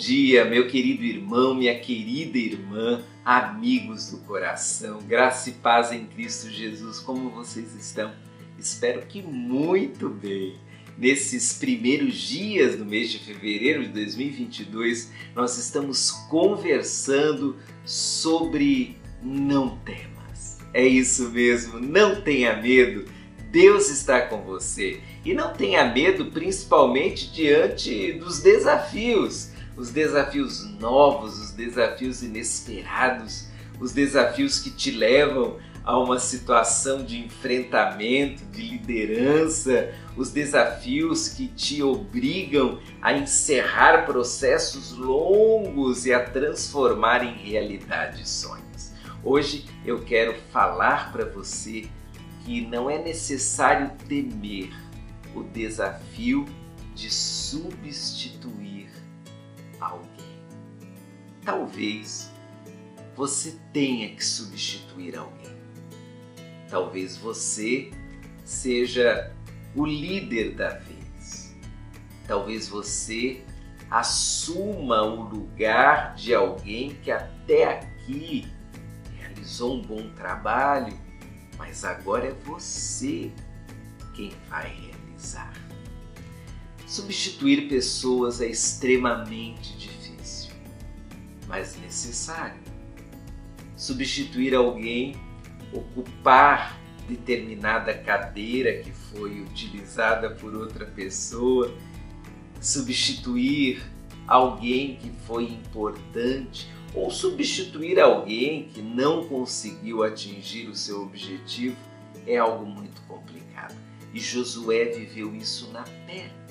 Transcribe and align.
dia, 0.00 0.46
meu 0.46 0.66
querido 0.66 1.04
irmão, 1.04 1.54
minha 1.54 1.78
querida 1.78 2.38
irmã, 2.38 3.04
amigos 3.22 4.10
do 4.10 4.16
coração, 4.20 4.98
graça 5.06 5.50
e 5.50 5.52
paz 5.52 5.92
em 5.92 6.06
Cristo 6.06 6.48
Jesus, 6.48 6.98
como 7.00 7.28
vocês 7.28 7.74
estão? 7.74 8.10
Espero 8.58 9.02
que 9.02 9.20
muito 9.20 10.08
bem. 10.08 10.56
Nesses 10.96 11.52
primeiros 11.52 12.14
dias 12.14 12.76
do 12.76 12.84
mês 12.84 13.10
de 13.10 13.18
fevereiro 13.18 13.82
de 13.82 13.90
2022, 13.90 15.12
nós 15.34 15.58
estamos 15.58 16.10
conversando 16.30 17.56
sobre 17.84 18.96
não 19.22 19.76
temas. 19.78 20.58
É 20.72 20.86
isso 20.86 21.28
mesmo, 21.28 21.78
não 21.78 22.22
tenha 22.22 22.56
medo. 22.56 23.04
Deus 23.50 23.90
está 23.90 24.22
com 24.22 24.40
você. 24.42 25.00
E 25.24 25.34
não 25.34 25.52
tenha 25.52 25.84
medo, 25.84 26.26
principalmente 26.26 27.30
diante 27.30 28.12
dos 28.12 28.40
desafios, 28.40 29.49
os 29.76 29.90
desafios 29.90 30.64
novos, 30.78 31.38
os 31.40 31.50
desafios 31.52 32.22
inesperados, 32.22 33.48
os 33.80 33.92
desafios 33.92 34.58
que 34.58 34.70
te 34.70 34.90
levam 34.90 35.58
a 35.84 35.98
uma 35.98 36.18
situação 36.18 37.02
de 37.04 37.18
enfrentamento, 37.18 38.44
de 38.46 38.62
liderança, 38.62 39.92
os 40.16 40.30
desafios 40.30 41.28
que 41.28 41.48
te 41.48 41.82
obrigam 41.82 42.78
a 43.00 43.12
encerrar 43.12 44.04
processos 44.04 44.92
longos 44.92 46.04
e 46.04 46.12
a 46.12 46.22
transformar 46.22 47.24
em 47.24 47.34
realidade 47.34 48.28
sonhos. 48.28 48.92
Hoje 49.24 49.64
eu 49.84 50.02
quero 50.02 50.34
falar 50.52 51.10
para 51.12 51.24
você 51.24 51.88
que 52.44 52.60
não 52.66 52.90
é 52.90 52.98
necessário 52.98 53.90
temer 54.06 54.70
o 55.34 55.42
desafio 55.42 56.44
de 56.94 57.10
substituir 57.10 58.88
alguém. 59.80 60.44
Talvez 61.44 62.30
você 63.16 63.58
tenha 63.72 64.14
que 64.14 64.24
substituir 64.24 65.16
alguém. 65.16 65.58
Talvez 66.68 67.16
você 67.16 67.90
seja 68.44 69.32
o 69.74 69.84
líder 69.84 70.54
da 70.54 70.70
vez. 70.70 71.56
Talvez 72.26 72.68
você 72.68 73.44
assuma 73.90 75.02
o 75.02 75.22
lugar 75.22 76.14
de 76.14 76.32
alguém 76.32 76.94
que 77.02 77.10
até 77.10 77.78
aqui 77.78 78.46
realizou 79.18 79.76
um 79.76 79.82
bom 79.82 80.10
trabalho, 80.14 80.96
mas 81.58 81.84
agora 81.84 82.28
é 82.28 82.32
você 82.44 83.32
quem 84.14 84.32
vai 84.48 84.68
realizar. 84.68 85.69
Substituir 86.90 87.68
pessoas 87.68 88.40
é 88.40 88.48
extremamente 88.48 89.76
difícil, 89.76 90.50
mas 91.46 91.78
necessário. 91.80 92.60
Substituir 93.76 94.56
alguém, 94.56 95.14
ocupar 95.72 96.76
determinada 97.08 97.94
cadeira 97.94 98.82
que 98.82 98.90
foi 98.90 99.40
utilizada 99.40 100.30
por 100.30 100.52
outra 100.52 100.84
pessoa, 100.84 101.72
substituir 102.60 103.80
alguém 104.26 104.96
que 104.96 105.12
foi 105.28 105.44
importante 105.44 106.68
ou 106.92 107.08
substituir 107.08 108.00
alguém 108.00 108.64
que 108.64 108.82
não 108.82 109.28
conseguiu 109.28 110.02
atingir 110.02 110.68
o 110.68 110.74
seu 110.74 111.02
objetivo 111.02 111.76
é 112.26 112.36
algo 112.36 112.66
muito 112.66 113.00
complicado. 113.02 113.76
E 114.12 114.18
Josué 114.18 114.86
viveu 114.86 115.32
isso 115.36 115.70
na 115.70 115.84
pele. 115.84 116.49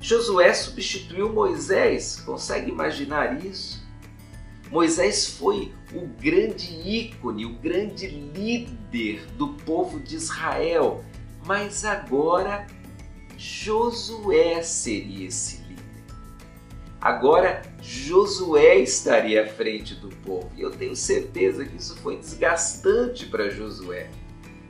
Josué 0.00 0.54
substituiu 0.54 1.30
Moisés, 1.30 2.16
consegue 2.24 2.70
imaginar 2.70 3.44
isso? 3.44 3.86
Moisés 4.70 5.26
foi 5.36 5.74
o 5.92 6.06
grande 6.06 6.72
ícone, 6.88 7.44
o 7.44 7.54
grande 7.54 8.06
líder 8.06 9.26
do 9.36 9.48
povo 9.48 10.00
de 10.00 10.16
Israel, 10.16 11.04
mas 11.44 11.84
agora 11.84 12.66
Josué 13.36 14.62
seria 14.62 15.26
esse 15.26 15.58
líder. 15.64 15.84
Agora 16.98 17.60
Josué 17.82 18.76
estaria 18.78 19.44
à 19.44 19.48
frente 19.48 19.94
do 19.96 20.08
povo 20.08 20.50
e 20.56 20.62
eu 20.62 20.70
tenho 20.70 20.96
certeza 20.96 21.64
que 21.64 21.76
isso 21.76 21.96
foi 21.96 22.16
desgastante 22.16 23.26
para 23.26 23.50
Josué. 23.50 24.08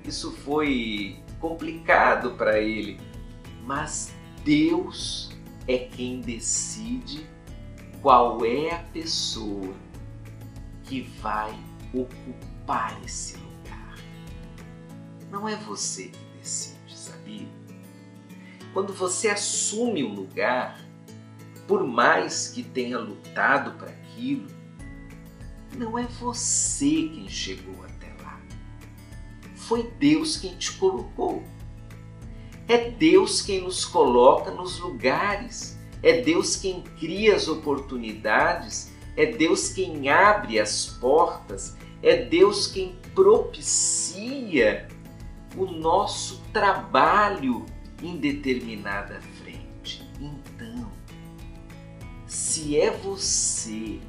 Isso 0.05 0.33
foi 0.33 1.21
complicado 1.39 2.33
para 2.33 2.59
ele, 2.59 2.99
mas 3.65 4.13
Deus 4.45 5.31
é 5.69 5.79
quem 5.79 6.21
decide 6.21 7.27
qual 8.01 8.45
é 8.45 8.75
a 8.75 8.79
pessoa 8.79 9.75
que 10.85 11.03
vai 11.21 11.55
ocupar 11.93 12.99
esse 13.05 13.37
lugar. 13.37 13.97
Não 15.31 15.49
é 15.49 15.57
você 15.57 16.09
que 16.09 16.25
decide, 16.39 16.97
sabia? 16.97 17.49
Quando 18.73 18.93
você 18.93 19.29
assume 19.29 20.05
um 20.05 20.15
lugar, 20.15 20.81
por 21.67 21.87
mais 21.87 22.49
que 22.49 22.63
tenha 22.63 22.99
lutado 22.99 23.73
para 23.79 23.91
aquilo, 23.91 24.49
não 25.77 25.99
é 25.99 26.05
você 26.05 26.87
quem 26.87 27.29
chegou 27.29 27.85
até 27.85 28.13
lá. 28.23 28.41
Foi 29.55 29.91
Deus 29.99 30.37
quem 30.37 30.57
te 30.57 30.73
colocou. 30.73 31.45
É 32.71 32.91
Deus 32.91 33.43
quem 33.43 33.63
nos 33.63 33.85
coloca 33.85 34.51
nos 34.51 34.79
lugares. 34.79 35.79
É 36.03 36.23
Deus 36.23 36.57
quem 36.57 36.83
cria 36.99 37.35
as 37.35 37.49
oportunidades 37.49 38.91
é 39.17 39.27
Deus 39.27 39.69
quem 39.69 40.09
abre 40.09 40.59
as 40.59 40.87
portas, 40.87 41.77
é 42.03 42.25
Deus 42.25 42.67
quem 42.67 42.97
propicia 43.15 44.89
o 45.57 45.67
nosso 45.67 46.43
trabalho 46.53 47.67
em 48.03 48.17
determinada 48.17 49.21
frente. 49.43 50.09
Então, 50.19 50.91
se 52.27 52.79
é 52.79 52.91
você 52.91 54.01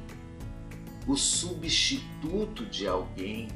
o 1.06 1.16
substituto 1.16 2.64
de 2.64 2.86
alguém, 2.86 3.48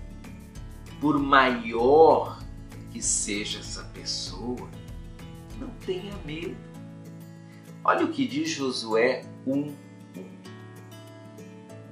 por 1.00 1.18
maior 1.18 2.42
que 2.90 3.00
seja 3.00 3.60
essa 3.60 3.84
pessoa, 3.94 4.68
não 5.58 5.70
tenha 5.84 6.14
medo. 6.24 6.56
Olha 7.84 8.04
o 8.04 8.12
que 8.12 8.26
diz 8.26 8.50
Josué 8.50 9.24
1, 9.46 9.74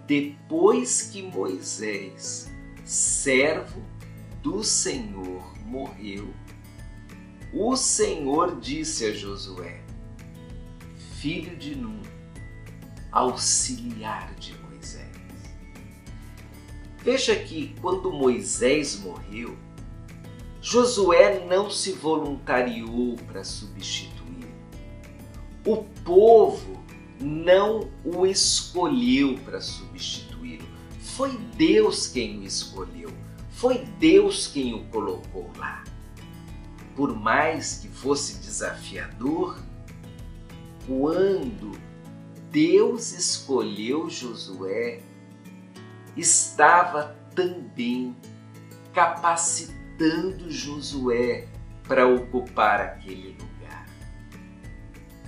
depois 0.07 1.03
que 1.03 1.23
Moisés, 1.23 2.51
servo 2.85 3.83
do 4.43 4.63
Senhor, 4.63 5.43
morreu, 5.65 6.29
o 7.53 7.77
Senhor 7.77 8.61
disse 8.61 9.07
a 9.07 9.13
Josué, 9.15 9.81
filho 11.21 11.57
de 11.57 11.77
Nun, 11.77 12.03
auxiliar 13.13 14.35
de 14.35 14.55
Moisés. 14.59 15.07
Veja 16.99 17.37
que 17.37 17.75
quando 17.81 18.13
Moisés 18.13 18.99
morreu, 18.99 19.57
Josué 20.67 21.45
não 21.45 21.69
se 21.69 21.93
voluntariou 21.93 23.17
para 23.27 23.45
substituir. 23.45 24.49
O 25.67 25.85
povo 26.03 26.83
não 27.21 27.91
o 28.03 28.25
escolheu 28.25 29.39
para 29.45 29.61
substituí-lo. 29.61 30.67
Foi 31.01 31.37
Deus 31.55 32.07
quem 32.07 32.39
o 32.39 32.45
escolheu. 32.45 33.11
Foi 33.51 33.85
Deus 33.99 34.47
quem 34.47 34.73
o 34.73 34.85
colocou 34.87 35.51
lá. 35.59 35.85
Por 36.97 37.15
mais 37.15 37.81
que 37.83 37.89
fosse 37.89 38.39
desafiador, 38.39 39.59
quando 40.87 41.73
Deus 42.51 43.13
escolheu 43.13 44.09
Josué, 44.09 45.03
estava 46.17 47.15
também 47.35 48.17
capacitando 49.95 50.51
Josué 50.51 51.47
para 51.87 52.07
ocupar 52.07 52.81
aquele 52.81 53.37
lugar. 53.39 53.87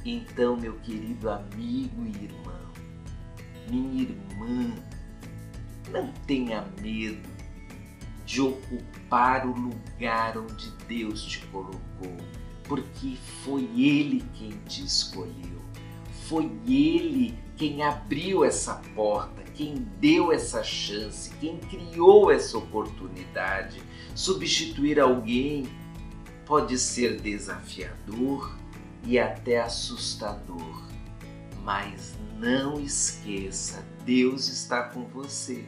Então, 0.04 0.56
meu 0.56 0.74
querido 0.80 1.30
amigo 1.30 2.04
e 2.04 2.24
irmão, 2.24 2.72
minha 3.70 4.02
irmã, 4.02 4.74
não 5.90 6.12
tenha 6.26 6.64
medo 6.80 7.28
de 8.24 8.40
ocupar 8.40 9.46
o 9.46 9.52
lugar 9.52 10.36
onde 10.36 10.70
Deus 10.88 11.22
te 11.22 11.40
colocou, 11.46 12.16
porque 12.64 13.16
foi 13.44 13.62
Ele 13.76 14.24
quem 14.34 14.50
te 14.66 14.84
escolheu, 14.84 15.62
foi 16.28 16.50
Ele 16.66 17.38
quem 17.56 17.82
abriu 17.82 18.44
essa 18.44 18.74
porta, 18.94 19.42
quem 19.54 19.74
deu 19.98 20.30
essa 20.30 20.62
chance, 20.62 21.30
quem 21.40 21.58
criou 21.58 22.30
essa 22.30 22.58
oportunidade. 22.58 23.82
Substituir 24.14 25.00
alguém 25.00 25.66
pode 26.44 26.78
ser 26.78 27.20
desafiador, 27.20 28.56
e 29.06 29.20
até 29.20 29.60
assustador, 29.60 30.82
mas 31.62 32.14
não 32.38 32.80
esqueça, 32.80 33.84
Deus 34.04 34.48
está 34.48 34.82
com 34.82 35.06
você. 35.06 35.64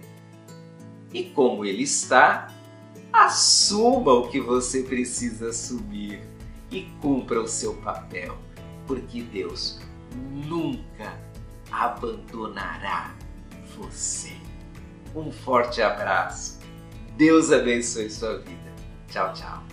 E 1.12 1.24
como 1.24 1.64
Ele 1.64 1.84
está, 1.84 2.52
assuma 3.12 4.12
o 4.12 4.28
que 4.28 4.40
você 4.40 4.82
precisa 4.82 5.50
assumir 5.50 6.20
e 6.70 6.82
cumpra 7.00 7.40
o 7.40 7.48
seu 7.48 7.74
papel, 7.76 8.36
porque 8.86 9.22
Deus 9.22 9.80
nunca 10.18 11.18
abandonará 11.70 13.14
você. 13.76 14.36
Um 15.14 15.30
forte 15.30 15.80
abraço. 15.80 16.58
Deus 17.16 17.50
abençoe 17.50 18.10
sua 18.10 18.38
vida. 18.38 18.72
Tchau, 19.08 19.32
tchau. 19.32 19.67